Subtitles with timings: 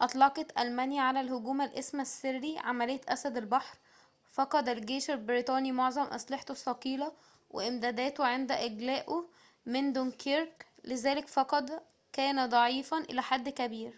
[0.00, 3.78] أطلقت ألمانيا على الهجوم الاسم السري عملية أسد البحر
[4.32, 7.12] فَقَد الجيش البريطاني معظم أسلحته الثقيلة
[7.50, 9.24] وإمداداته عند إجلائه
[9.66, 11.82] من دونكيرك لذلك فقد
[12.12, 13.94] كان ضعيفاً إلى حدٍ كبير